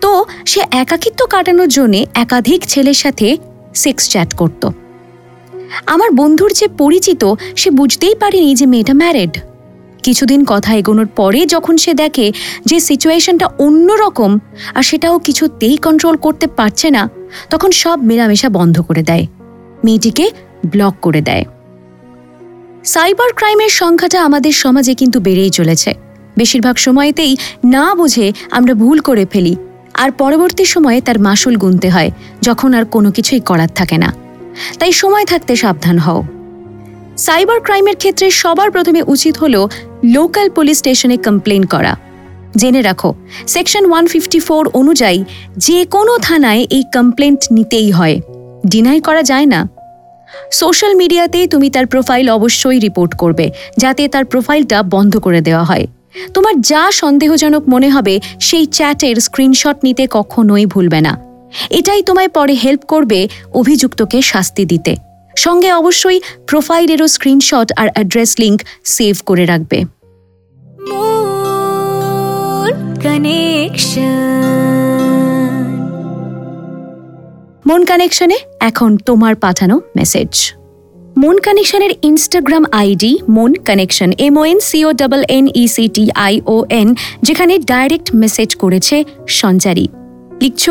তো 0.00 0.10
সে 0.46 0.60
একাকিত্ব 0.82 1.20
কাটানোর 1.26 1.68
জন্যে 1.68 2.00
একাধিক 2.14 2.60
ছেলের 2.66 2.94
সাথে 2.94 3.26
সেক্স 3.74 4.02
চ্যাট 4.08 4.30
করত। 4.34 4.62
আমার 5.86 6.10
বন্ধুর 6.10 6.50
যে 6.60 6.66
পরিচিত, 6.80 7.22
সে 7.56 7.68
বুঝতেই 7.70 8.14
পারেনি 8.14 8.50
যে 8.54 8.66
মেয়েটা 8.66 8.94
ম্যারেড 8.94 9.34
কিছুদিন 10.02 10.40
কথা 10.44 10.70
এগোনোর 10.74 11.06
পরে 11.06 11.40
যখন 11.46 11.76
সে 11.76 11.92
দেখে 11.94 12.26
যে 12.66 12.80
সিচুয়েশনটা 12.80 13.46
অন্যরকম 13.58 14.30
আর 14.74 14.82
সেটাও 14.82 15.16
কিছুতেই 15.18 15.76
কন্ট্রোল 15.76 16.16
করতে 16.16 16.46
পারছে 16.58 16.88
না, 16.90 17.02
তখন 17.50 17.70
সব 17.70 17.98
মেলামেশা 18.04 18.48
বন্ধ 18.48 18.76
করে 18.80 19.02
দেয়। 19.02 19.26
মেয়েটিকে 19.84 20.26
ব্লক 20.66 20.94
করে 21.00 21.20
দেয়। 21.20 21.44
সাইবার 22.84 23.32
ক্রাইমের 23.32 23.68
সংখ্যাটা 23.68 24.24
আমাদের 24.24 24.52
সমাজে 24.52 24.94
কিন্তু 24.94 25.20
বেড়েই 25.20 25.50
চলেছে। 25.50 25.94
বেশিরভাগ 26.38 26.76
সময়তেই 26.76 27.36
না 27.64 27.94
বুঝে 27.94 28.32
আমরা 28.50 28.74
ভুল 28.74 28.98
করে 28.98 29.26
ফেলি, 29.32 29.56
আর 29.94 30.10
পরবর্তী 30.10 30.64
সময়ে 30.64 31.00
তার 31.00 31.18
মাসুল 31.18 31.56
গুনতে 31.56 31.90
হয়, 31.90 32.10
যখন 32.42 32.74
আর 32.74 32.84
কোনো 32.84 33.10
কিছুই 33.10 33.40
করার 33.40 33.68
থাকে 33.68 33.98
না। 33.98 34.14
তাই 34.78 34.92
সময় 34.92 35.24
থাকতে 35.24 35.56
সাবধান 35.56 35.98
হও। 35.98 36.24
সাইবার 37.18 37.60
ক্রাইমের 37.60 37.96
ক্ষেত্রে 37.96 38.30
সবার 38.30 38.70
প্রথমে 38.70 39.02
উচিত 39.06 39.36
হল 39.36 39.66
লোকাল 40.04 40.50
পুলিশ 40.50 40.78
স্টেশনে 40.78 41.16
কমপ্লেন 41.16 41.62
করা। 41.62 41.96
জেনে 42.56 42.82
রাখো, 42.82 43.14
সেকশন 43.46 43.90
ওয়ান 43.90 44.06
অনুযায়ী 44.74 45.24
যে 45.56 45.84
কোনো 45.84 46.18
থানায় 46.18 46.66
এই 46.70 46.84
কমপ্লেন্ট 46.94 47.40
নিতেই 47.50 47.90
হয়। 47.90 48.20
ডিনাই 48.66 49.00
করা 49.00 49.22
যায় 49.22 49.46
না। 49.46 49.81
সোশ্যাল 50.50 50.94
মিডিয়াতে 50.94 51.46
তুমি 51.46 51.70
তার 51.70 51.86
প্রোফাইল 51.86 52.30
অবশ্যই 52.30 52.78
রিপোর্ট 52.78 53.14
করবে, 53.14 53.50
যাতে 53.78 54.08
তার 54.08 54.24
প্রোফাইলটা 54.24 54.82
বন্ধ 54.82 55.16
করে 55.18 55.40
দেওয়া 55.40 55.64
হয়। 55.64 55.86
তোমার 56.34 56.60
যা 56.60 56.90
সন্দেহজনক 56.92 57.62
মনে 57.68 57.88
হবে, 57.88 58.20
সেই 58.40 58.66
চ্যাটের 58.66 59.16
স্ক্রিনশট 59.16 59.76
নিতে 59.84 60.06
কখনোই 60.10 60.66
ভুলবে 60.66 61.00
না। 61.00 61.18
এটাই 61.70 62.02
তোমায় 62.02 62.28
পরে 62.28 62.52
হেল্প 62.52 62.82
করবে 62.88 63.28
অভিযুক্তকে 63.54 64.22
শাস্তি 64.22 64.64
দিতে। 64.64 64.96
সঙ্গে 65.36 65.72
অবশ্যই 65.72 66.20
প্রোফাইলেরও 66.46 67.06
স্ক্রিনশট 67.06 67.72
আর 67.76 67.88
অ্যাড্রেস 67.94 68.34
লিঙ্ক 68.38 68.62
সেভ 68.84 69.16
করে 69.26 69.46
রাখবে। 69.46 69.84
Connection. 73.02 74.71
মন 77.66 77.84
কানেকশনে 77.84 78.36
এখন 78.60 78.96
তোমার 78.96 79.34
পাঠানো 79.34 79.80
মেসেজ 79.96 80.54
মন 81.18 81.38
কানেকশনের 81.38 81.90
Instagram 82.02 82.64
ID 82.72 83.18
Mon 83.28 83.54
Connection 83.54 84.12
M 84.18 84.36
O 84.36 84.44
N 84.44 84.60
C O 84.60 84.92
double 84.92 85.22
N 85.28 85.48
E 85.54 85.68
C 85.68 85.88
T 85.88 86.08
I 86.14 86.40
O 86.46 86.64
N 86.70 86.94
যেখানে 87.22 87.58
ডাইরেক্ট 87.58 88.14
মেসেজ 88.14 88.54
করেছে 88.54 89.04
সঞ্চারী। 89.28 89.88
লিখছ 90.42 90.70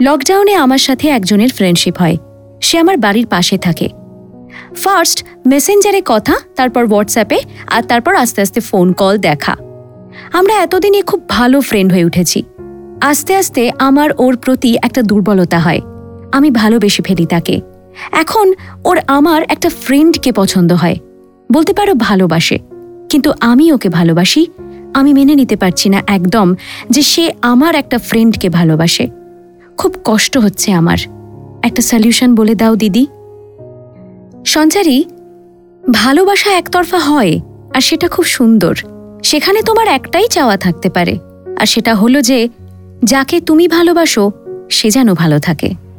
লকডাউনে 0.00 0.54
আমার 0.54 0.78
সাথে 0.78 1.08
একজনের 1.08 1.48
ফ্রেন্ডশিপ 1.48 1.98
হয়। 1.98 2.16
সে 2.60 2.78
আমার 2.78 2.96
বাড়ির 2.96 3.26
পাশে 3.26 3.58
থাকে। 3.58 3.88
ফার্স্ট 4.76 5.24
মেসেঞ্জারে 5.46 6.02
কথা, 6.04 6.34
তারপর 6.56 6.86
হোয়াটসঅ্যাপে 6.86 7.38
আর 7.66 7.82
তারপর 7.82 8.14
আস্তে 8.14 8.42
আস্তে 8.42 8.60
ফোন 8.60 8.92
কল 8.92 9.18
দেখা। 9.18 9.56
আমরা 10.32 10.54
এতদিনে 10.54 11.02
খুব 11.02 11.28
ভালো 11.28 11.60
ফ্রেন্ড 11.60 11.92
হয়ে 11.92 12.04
উঠেছি। 12.04 12.42
আস্তে 13.00 13.36
আস্তে 13.36 13.70
আমার 13.78 14.10
ওর 14.18 14.36
প্রতি 14.36 14.76
একটা 14.82 15.02
দুর্বলতা 15.02 15.58
হয়। 15.58 15.80
আমি 16.32 16.50
ভালোবেসে 16.50 17.02
ফেলি 17.02 17.26
তাকে। 17.26 17.60
এখন 18.12 18.52
ওর 18.84 19.00
আমার 19.06 19.42
একটা 19.48 19.68
ফ্রেন্ডকে 19.68 20.32
পছন্দ 20.32 20.72
হয়। 20.72 20.96
বলতে 21.52 21.72
পারো 21.72 21.94
ভালোবাসে। 21.94 22.58
কিন্তু 23.08 23.32
আমি 23.40 23.72
ওকে 23.72 23.88
ভালোবাসি, 23.88 24.46
আমি 24.94 25.14
মেনে 25.14 25.34
নিতে 25.34 25.56
পারছি 25.56 25.88
না 25.88 26.02
একদম 26.06 26.54
যে 26.90 27.02
সে 27.02 27.32
আমার 27.42 27.74
একটা 27.74 27.98
ফ্রেন্ডকে 27.98 28.48
ভালোবাসে। 28.48 29.08
খুব 29.78 29.94
কষ্ট 30.04 30.38
হচ্ছে 30.38 30.72
আমার। 30.72 30.98
একটা 31.62 31.82
সলিউশন 31.82 32.34
বলে 32.34 32.54
দাও 32.54 32.76
দিদি। 32.76 33.06
সঞ্চারী, 34.46 35.04
ভালোবাসা 35.92 36.50
একতরফা 36.50 36.98
হয়, 36.98 37.40
আর 37.74 37.80
সেটা 37.80 38.08
খুব 38.08 38.24
সুন্দর। 38.24 38.76
সেখানে 39.24 39.62
তোমার 39.62 39.88
একটাই 39.88 40.28
চাওয়া 40.28 40.56
থাকতে 40.56 40.90
পারে। 40.90 41.18
আর 41.58 41.66
সেটা 41.66 41.94
হলো 41.94 42.22
যে, 42.22 42.48
যাকে 43.04 43.40
তুমি 43.40 43.68
ভালোবাসো, 43.68 44.30
সে 44.70 44.90
যেন 44.90 45.14
ভালো 45.14 45.38
থাকে। 45.38 45.91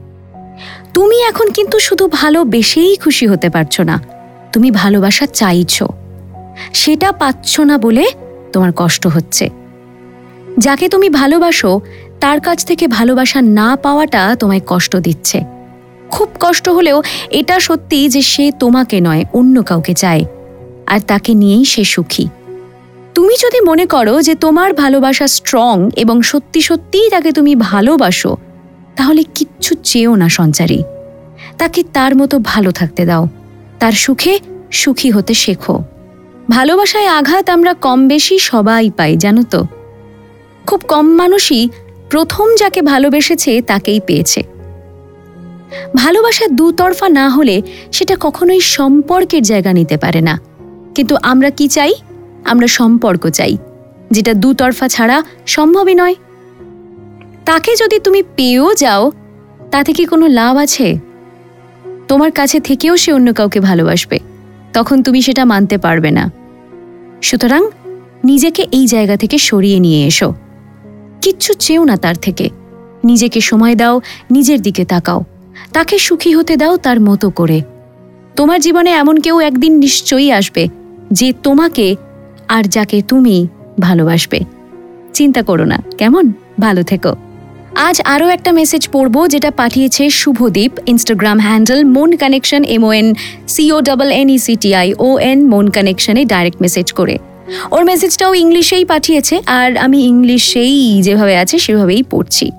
তুমি 0.93 1.23
এখন 1.23 1.51
কিন্তু 1.51 1.79
শুধু 1.79 2.07
ভালোবেসেই 2.07 2.95
খুশি 2.95 3.27
হতে 3.27 3.49
পারছ 3.49 3.79
না। 3.79 4.01
তুমি 4.53 4.71
ভালোবাসা 4.71 5.25
চাইছ। 5.25 5.83
সেটা 6.73 7.11
পাচ্ছ 7.11 7.59
না 7.59 7.77
বলে 7.77 8.05
তোমার 8.53 8.71
কষ্ট 8.75 9.07
হচ্ছে। 9.07 9.49
যাকে 10.57 10.89
তুমি 10.89 11.09
ভালোবাসো, 11.09 11.81
তার 12.19 12.39
কাছ 12.39 12.65
থেকে 12.65 12.87
ভালোবাসা 12.87 13.41
না 13.41 13.75
পাওয়াটা 13.75 14.35
তোমায় 14.39 14.61
কষ্ট 14.67 14.95
দিচ্ছে। 14.95 15.43
খুব 16.09 16.29
কষ্ট 16.39 16.69
হলেও 16.69 17.03
এটা 17.29 17.59
সত্যি 17.59 18.09
যে 18.09 18.21
সে 18.21 18.51
তোমাকে 18.59 19.01
নয়, 19.01 19.25
অন্য 19.33 19.63
কাউকে 19.63 19.93
চায়। 19.93 20.25
আর 20.87 20.99
তাকে 20.99 21.33
নিয়েই 21.33 21.65
সে 21.65 21.83
সুখী। 21.83 22.27
তুমি 23.13 23.35
যদি 23.43 23.61
মনে 23.61 23.85
করো 23.85 24.21
যে 24.21 24.35
তোমার 24.35 24.73
ভালোবাসা 24.73 25.27
স্ট্রং 25.27 25.89
এবং 25.95 26.21
সত্যি 26.21 26.61
সত্যিই 26.61 27.09
তাকে 27.09 27.31
তুমি 27.31 27.55
ভালোবাসো 27.55 28.37
তাহলে 28.95 29.21
কিচ্ছু 29.35 29.71
চেয়েও 29.83 30.13
না 30.15 30.27
সঞ্চারী। 30.29 30.79
তাকে 31.57 31.81
তার 31.93 32.13
মতো 32.15 32.35
ভালো 32.43 32.71
থাকতে 32.71 33.03
দাও। 33.05 33.27
তার 33.79 33.91
সুখে 33.91 34.33
সুখী 34.71 35.09
হতে 35.11 35.33
শেখো। 35.33 35.75
ভালোবাসায় 36.49 37.09
আঘাত 37.09 37.45
আমরা 37.49 37.73
কম 37.73 37.99
বেশি 38.07 38.35
সবাই 38.39 38.89
পাই, 38.89 39.11
জানো 39.17 39.43
তো? 39.43 39.61
খুব 40.67 40.79
কম 40.87 41.05
মানুষই 41.15 41.63
প্রথম 42.09 42.47
যাকে 42.55 42.81
ভালোবেসেছে 42.81 43.51
তাকেই 43.61 43.99
পেয়েছে। 43.99 44.41
ভালোবাসা 45.95 46.45
দুতরফা 46.47 47.07
না 47.09 47.25
হলে 47.29 47.55
সেটা 47.91 48.15
কখনোই 48.19 48.61
সম্পর্কের 48.77 49.43
জায়গা 49.43 49.71
নিতে 49.73 49.97
পারে 49.97 50.21
না। 50.21 50.35
কিন্তু 50.95 51.15
আমরা 51.21 51.49
কি 51.49 51.67
চাই? 51.67 51.93
আমরা 52.45 52.67
সম্পর্ক 52.67 53.23
চাই, 53.29 53.53
যেটা 54.11 54.33
দুতরফা 54.33 54.87
ছাড়া 54.87 55.17
সম্ভবই 55.45 55.95
নয়। 55.95 56.15
তাকে 57.45 57.75
যদি 57.75 57.99
তুমি 57.99 58.23
পেয়েও 58.35 58.73
যাও, 58.73 59.11
তাতে 59.71 59.93
কি 59.93 60.05
কোনো 60.05 60.27
লাভ 60.27 60.57
আছে? 60.57 60.99
তোমার 62.07 62.31
কাছে 62.31 62.59
থেকেও 62.59 62.97
সে 62.97 63.13
অন্য 63.13 63.33
কাউকে 63.33 63.59
ভালোবাসবে, 63.59 64.19
তখন 64.73 65.03
তুমি 65.03 65.21
সেটা 65.21 65.45
মানতে 65.45 65.77
পারবে 65.77 66.11
না। 66.11 66.31
সুতরাং 67.21 67.69
নিজেকে 68.23 68.67
এই 68.71 68.87
জায়গা 68.87 69.17
থেকে 69.17 69.37
সরিয়ে 69.37 69.79
নিয়ে 69.79 70.07
এসো। 70.07 70.33
কিচ্ছু 71.21 71.53
চেও 71.53 71.83
না 71.83 71.97
তার 71.97 72.15
থেকে। 72.15 72.49
নিজেকে 73.03 73.41
সময় 73.41 73.75
দাও, 73.75 74.01
নিজের 74.31 74.61
দিকে 74.61 74.85
তাকাও। 74.85 75.23
তাকে 75.73 75.99
সুখী 75.99 76.35
হতে 76.35 76.57
দাও 76.57 76.77
তার 76.77 76.99
মতো 77.01 77.29
করে। 77.29 77.61
তোমার 78.35 78.59
জীবনে 78.61 78.91
এমন 78.91 79.19
কেউ 79.19 79.39
একদিন 79.39 79.77
নিশ্চয়ই 79.77 80.31
আসবে, 80.31 80.67
যে 81.11 81.33
তোমাকে 81.43 81.95
আর 82.47 82.63
যাকে 82.63 83.01
তুমি 83.01 83.47
ভালোবাসবে। 83.79 84.39
চিন্তা 85.13 85.41
করো 85.43 85.65
না, 85.65 85.77
কেমন? 85.97 86.33
ভালো 86.59 86.83
থেকো। 86.83 87.15
আজ 87.75 88.01
আরও 88.05 88.27
একটা 88.27 88.51
মেসেজ 88.51 88.87
পড়ব 88.87 89.27
যেটা 89.27 89.51
পাঠিয়েছে 89.51 90.09
Subhadeep 90.09 90.71
Instagram 90.85 91.39
handle 91.39 91.83
Mon 91.85 92.17
Connection 92.17 92.63
M 92.63 92.83
N 92.91 93.15
C O 93.47 93.81
double 93.81 94.11
N 94.11 94.29
E 94.29 94.37
C 94.37 94.55
T 94.55 94.75
I 94.75 94.93
O 94.99 95.19
N 95.19 95.49
Mon 95.49 95.69
কানেকশনে 95.69 96.25
direct 96.25 96.61
message 96.61 96.91
করে 96.91 97.17
ওর 97.71 97.85
মেসেজটাও 97.85 98.33
ইংলিশেই 98.33 98.85
পাঠিয়েছে 98.85 99.41
আর 99.47 99.77
আমি 99.77 100.05
ইংলিশেই 100.05 101.01
যেভাবে 101.01 101.37
আছে 101.37 101.59
সেভাবেই 101.59 102.03
পড়ছি 102.03 102.49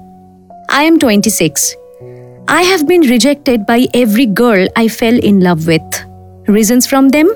I 0.68 0.86
am 0.86 0.98
twenty 0.98 1.30
six 1.30 1.76
I 2.48 2.64
have 2.64 2.84
been 2.86 3.02
rejected 3.02 3.60
by 3.60 3.80
every 3.94 4.26
girl 4.26 4.68
I 4.76 4.88
fell 4.88 5.18
in 5.30 5.36
love 5.40 5.62
with. 5.66 5.90
Reasons 6.46 6.86
from 6.86 7.08
them? 7.08 7.28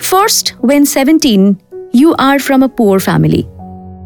First, 0.00 0.48
when 0.60 0.84
17, 0.84 1.56
you 1.92 2.14
are 2.18 2.38
from 2.38 2.62
a 2.62 2.68
poor 2.68 3.00
family. 3.00 3.57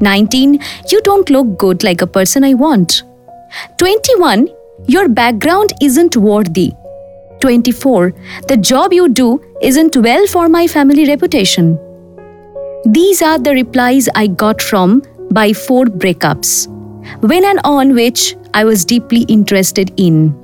19, 0.02 0.60
you 0.90 1.00
don't 1.02 1.30
look 1.30 1.56
good 1.56 1.82
like 1.82 2.02
a 2.02 2.06
person 2.06 2.44
I 2.44 2.54
want. 2.54 3.02
21, 3.78 4.48
your 4.86 5.08
background 5.08 5.72
isn't 5.80 6.16
worthy. 6.16 6.72
24, 7.40 8.12
the 8.48 8.56
job 8.56 8.92
you 8.92 9.08
do 9.08 9.40
isn't 9.62 9.96
well 9.96 10.26
for 10.26 10.48
my 10.48 10.66
family 10.66 11.06
reputation. 11.06 11.78
These 12.84 13.22
are 13.22 13.38
the 13.38 13.52
replies 13.52 14.08
I 14.14 14.26
got 14.26 14.60
from 14.60 15.02
by 15.30 15.52
four 15.52 15.84
breakups, 15.84 16.66
when 17.20 17.44
and 17.44 17.60
on 17.64 17.94
which 17.94 18.36
I 18.54 18.64
was 18.64 18.84
deeply 18.84 19.22
interested 19.22 19.92
in. 19.96 20.34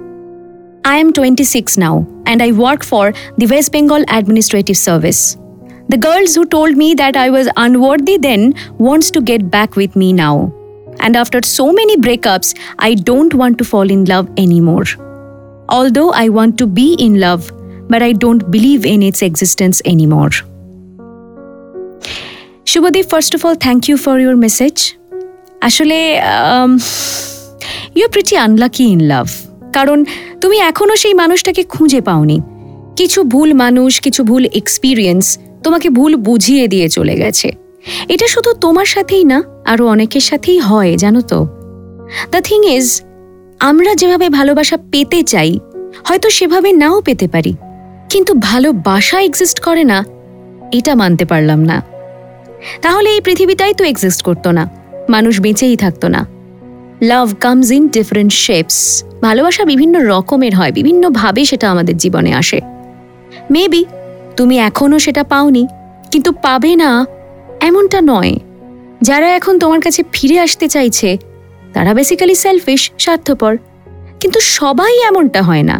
I 0.84 0.96
am 0.96 1.12
26 1.12 1.76
now 1.76 2.06
and 2.26 2.42
I 2.42 2.52
work 2.52 2.84
for 2.84 3.12
the 3.36 3.46
West 3.46 3.72
Bengal 3.72 4.04
Administrative 4.08 4.76
Service. 4.76 5.36
The 5.89 5.97
girls 5.97 6.35
who 6.35 6.45
told 6.45 6.77
me 6.77 6.93
that 6.95 7.15
I 7.17 7.29
was 7.29 7.49
unworthy 7.55 8.17
then 8.17 8.53
wants 8.79 9.11
to 9.11 9.21
get 9.21 9.49
back 9.51 9.75
with 9.75 9.95
me 9.95 10.13
now. 10.13 10.51
And 10.99 11.15
after 11.15 11.39
so 11.43 11.71
many 11.71 11.97
breakups, 11.97 12.55
I 12.79 12.95
don't 12.95 13.33
want 13.33 13.57
to 13.59 13.65
fall 13.65 13.89
in 13.89 14.05
love 14.05 14.29
anymore. 14.37 14.85
Although 15.69 16.11
I 16.11 16.29
want 16.29 16.57
to 16.59 16.67
be 16.67 16.93
in 16.99 17.19
love, 17.19 17.51
but 17.89 18.01
I 18.01 18.13
don't 18.13 18.49
believe 18.51 18.85
in 18.85 19.03
its 19.03 19.21
existence 19.21 19.81
anymore. 19.85 20.31
Shubhadeep, 22.65 23.09
first 23.09 23.33
of 23.33 23.45
all, 23.45 23.55
thank 23.55 23.87
you 23.87 23.97
for 23.97 24.19
your 24.19 24.35
message. 24.45 24.81
আসলে 25.67 25.97
you 27.99 28.07
pretty 28.13 28.35
unlucky 28.45 28.83
in 28.93 29.01
love 29.11 29.27
কারণ 29.77 29.99
তুমি 30.41 30.57
এখনও 30.69 30.95
সেই 31.03 31.15
মানুষটাকে 31.21 31.63
খুঁজে 31.73 32.01
পাওনি 32.09 32.37
কিছু 32.99 33.19
ভুল 33.33 33.49
মানুষ 33.63 33.91
কিছু 34.05 34.21
ভুল 34.29 34.43
এক্সপিরিয়েন্স 34.61 35.25
তোমাকে 35.62 35.90
ভুল 35.90 36.16
বুঝিয়ে 36.16 36.68
দিয়ে 36.68 36.88
চলে 36.88 37.14
গেছে। 37.16 37.48
এটা 38.08 38.26
শুধু 38.26 38.52
তোমার 38.60 38.84
সাথেই 38.84 39.24
না 39.24 39.42
আরও 39.66 39.84
অনেকের 39.88 40.20
সাথেই 40.20 40.58
হয়, 40.58 40.96
জানো 40.96 41.20
তো। 41.20 41.38
দ্য 42.32 42.40
থিং 42.42 42.60
ইজ 42.76 43.02
আমরা 43.60 43.94
যেভাবে 43.94 44.28
ভালোবাসা 44.28 44.76
পেতে 44.92 45.22
চাই, 45.22 45.58
হয়তো 46.04 46.30
সেভাবে 46.30 46.72
নাও 46.72 47.00
পেতে 47.00 47.28
পারি। 47.28 47.54
কিন্তু 48.08 48.34
ভালোবাসা 48.34 49.18
এক্সিস্ট 49.22 49.58
করে 49.60 49.84
না, 49.84 50.04
এটা 50.72 50.94
মানতে 50.94 51.24
পারলাম 51.24 51.60
না। 51.64 51.82
তাহলে 52.82 53.10
এই 53.10 53.20
পৃথিবীটাই 53.20 53.74
তো 53.74 53.84
এক্সিস্ট 53.84 54.22
করতো 54.22 54.52
না, 54.52 54.64
মানুষ 55.08 55.40
বেঁচেই 55.40 55.76
থাকতো 55.76 56.08
না। 56.08 56.26
Love 57.02 57.28
comes 57.40 57.70
in 57.70 57.88
different 57.88 58.32
shapes 58.32 58.78
ভালোবাসা 59.22 59.64
বিভিন্ন 59.64 59.94
রকমের 60.08 60.54
হয়, 60.54 60.72
বিভিন্নভাবে 60.72 61.44
সেটা 61.44 61.70
আমাদের 61.70 61.96
জীবনে 61.96 62.34
আসে। 62.34 62.60
মেবি 63.50 63.84
তুমি 64.38 64.56
এখনও 64.58 64.98
সেটা 64.98 65.22
পাওনি, 65.32 65.64
কিন্তু 66.12 66.30
পাবে 66.44 66.72
না, 66.82 66.90
এমনটা 67.68 67.98
নয়। 68.12 68.34
যারা 69.08 69.28
এখন 69.38 69.54
তোমার 69.58 69.80
কাছে 69.80 70.00
ফিরে 70.14 70.36
আসতে 70.40 70.66
চাইছে, 70.68 71.08
তারা 71.74 71.90
বেসিক্যালি 71.94 72.36
সেলফিশ 72.44 72.82
স্বার্থপর। 72.98 73.52
কিন্তু 74.20 74.38
সবাই 74.40 74.92
এমনটা 75.08 75.40
হয় 75.42 75.62
না। 75.62 75.76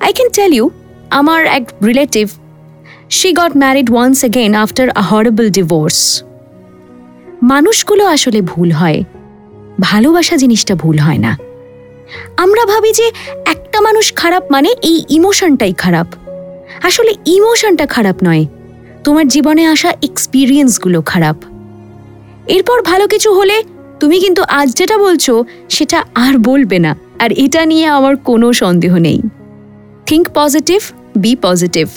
আই 0.00 0.10
ক্যান 0.12 0.30
টেল 0.36 0.52
ইউ 0.52 0.64
আমার 1.10 1.40
এক 1.58 1.64
relative 1.84 2.26
she 3.10 3.28
got 3.32 3.52
married 3.56 3.88
once 3.90 4.18
again 4.20 4.50
after 4.54 4.88
a 4.90 5.02
horrible 5.10 5.46
divorce 5.50 5.98
মানুষগুলো 7.42 8.04
আসলে 8.06 8.40
ভুল 8.42 8.70
হয়, 8.70 8.98
ভালোবাসা 9.80 10.34
জিনিসটা 10.36 10.74
ভুল 10.74 10.96
হয় 10.98 11.20
না। 11.26 11.32
আমরা 12.36 12.62
ভাবি 12.72 12.90
যে 12.92 13.06
একটা 13.54 13.78
মানুষ 13.80 14.06
খারাপ 14.14 14.44
মানে 14.50 14.70
এই 14.82 14.96
ইমোশনটাই 15.08 15.74
খারাপ। 15.84 16.08
আসলে 16.82 17.14
ইমোশনটা 17.26 17.86
খারাপ 17.86 18.16
নয়। 18.24 18.46
তোমার 19.04 19.28
জীবনে 19.28 19.66
আসা 19.66 19.92
এক্সপিরিয়েন্সগুলো 20.02 21.02
খারাপ। 21.02 21.36
এরপর 22.46 22.82
ভালো 22.82 23.08
কিছু 23.08 23.34
হলে 23.34 23.62
তুমি 24.00 24.20
কিন্তু 24.20 24.42
আজ 24.42 24.74
যেটা 24.74 24.98
বলছো, 24.98 25.44
সেটা 25.68 26.04
আর 26.14 26.38
বলবে 26.38 26.78
না। 26.78 26.96
আর 27.18 27.32
এটা 27.32 27.66
নিয়ে 27.66 27.86
আমার 27.86 28.16
কোনো 28.16 28.52
সন্দেহ 28.52 28.96
নেই। 28.96 29.20
থিঙ্ক 30.06 30.28
পজিটিভ 30.34 30.82
বি 31.16 31.36
পজিটিভ 31.42 31.88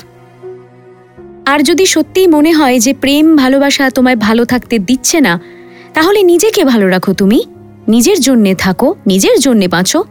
আর 1.45 1.63
যদি 1.63 1.85
সত্যিই 1.85 2.27
মনে 2.27 2.51
হয় 2.51 2.79
যে 2.79 2.93
প্রেম, 2.93 3.35
ভালোবাসা 3.35 3.89
তোমায় 3.89 4.15
ভালো 4.15 4.45
থাকতে 4.45 4.79
দিচ্ছে 4.79 5.21
না, 5.21 5.39
তাহলে 5.93 6.23
নিজেকে 6.23 6.65
ভালো 6.65 6.87
রাখো 6.87 7.13
তুমি। 7.13 7.43
নিজের 7.87 8.19
জন্যে 8.19 8.55
থাকো, 8.55 8.95
নিজের 9.07 9.39
জন্যে 9.39 9.67
বাঁচো। 9.67 10.03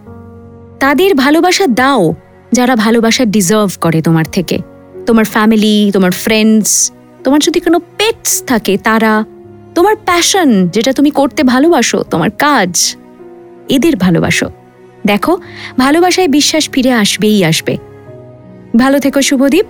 তাদের 0.81 1.15
ভালোবাসা 1.15 1.67
দাও। 1.67 2.15
যারা 2.53 2.77
ভালোবাসা 2.77 3.25
ডিজার্ভ 3.25 3.79
করে 3.81 4.03
তোমার 4.03 4.25
থেকে। 4.25 4.59
তোমার 5.07 5.25
ফ্যামিলি 5.25 5.91
তোমার 5.95 6.11
ফ্রেন্ডস 6.11 6.93
তোমার 7.25 7.41
যদি 7.41 7.61
কোনো 7.61 7.79
পেটস 7.79 8.43
থাকে, 8.47 8.77
তারা 8.77 9.25
তোমার 9.75 9.97
প্যাশন 9.97 10.69
যেটা 10.69 10.93
তুমি 10.93 11.11
করতে 11.11 11.43
ভালোবাসো, 11.43 12.03
তোমার 12.03 12.31
কাজ, 12.31 12.97
এদের 13.69 13.97
ভালোবাসো। 13.97 14.51
দেখো, 15.07 15.39
ভালোবাসায় 15.79 16.29
বিশ্বাস 16.29 16.69
ফিরে 16.69 16.93
আসবেই 16.93 17.45
আসবে। 17.45 17.77
ভালো 18.77 19.01
থেকো 19.01 19.23
শুভদীপ। 19.23 19.67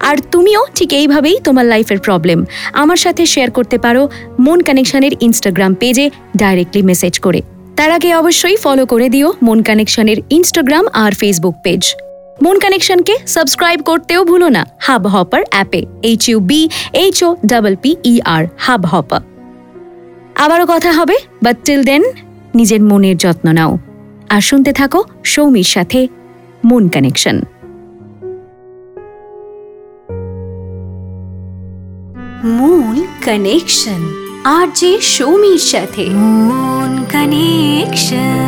আর 0.00 0.16
তুমিও 0.32 0.66
ঠিক 0.74 0.92
এইভাবেই 0.92 1.38
তোমার 1.44 1.66
লাইফের 1.66 1.98
প্রবলেম 1.98 2.44
আমার 2.72 2.96
সাথে 2.96 3.26
শেয়ার 3.26 3.50
করতে 3.50 3.78
পারো 3.78 4.08
মন 4.38 4.60
কানেকশনের 4.60 5.12
ইনস্টাগ্রাম 5.20 5.74
পেজে 5.74 6.10
ডাইরেক্টলি 6.36 6.82
মেসেজ 6.82 7.18
করে। 7.18 7.42
তার 7.76 7.90
আগে 7.90 8.14
অবশ্যই 8.14 8.56
ফলো 8.56 8.86
করে 8.86 9.08
দিও 9.08 9.32
মন 9.42 9.62
কানেকশনের 9.62 10.16
ইনস্টাগ্রাম 10.30 10.86
আর 10.92 11.12
ফেসবুক 11.12 11.54
পেজ 11.62 11.94
মন 12.42 12.58
কানেকশনকে 12.58 13.14
সাবস্ক্রাইব 13.26 13.80
করতেও 13.82 14.24
ভুলো 14.24 14.48
না। 14.48 14.66
হাব 14.80 15.06
হপার 15.06 15.42
অ্যাপে 15.50 15.82
H 16.02 16.28
U 16.28 16.40
B 16.40 16.68
H 16.92 17.24
O 17.24 17.36
double 17.46 17.74
P 17.82 17.96
E 18.04 18.20
R 18.24 18.44
Hubhopper 18.86 19.20
আবারও 20.34 20.66
কথা 20.68 20.92
হবে 20.92 21.16
বাট 21.42 21.56
টিল 21.64 21.82
দেন 21.84 22.02
নিজের 22.54 22.82
মনের 22.82 23.16
যত্ন 23.16 23.52
নাও। 23.52 23.78
আর 24.28 24.40
শুনতে 24.40 24.72
থাকো 24.72 25.04
সৌমির 25.24 25.68
সাথে 25.74 26.08
মুন 26.64 26.88
কানেকশন 26.88 27.36
মুন 32.44 33.06
কানেকশন 33.24 34.00
আর 34.44 34.66
যে 34.74 35.00
সৌমির 35.00 35.62
সাথে। 35.72 36.04
মুন 36.48 37.04
কানেকশন 37.12 38.47